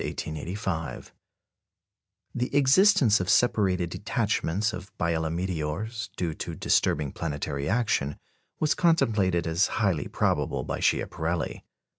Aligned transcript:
"The 0.01 1.11
existence 2.55 3.19
of 3.19 3.29
separated 3.29 3.91
detachments 3.91 4.73
of 4.73 4.91
Biela 4.97 5.31
meteors, 5.31 6.09
due 6.17 6.33
to 6.33 6.55
disturbing 6.55 7.11
planetary 7.11 7.69
action, 7.69 8.17
was 8.59 8.73
contemplated 8.73 9.45
as 9.45 9.67
highly 9.77 10.07
probable 10.07 10.63
by 10.63 10.79
Schiaparelli. 10.79 11.63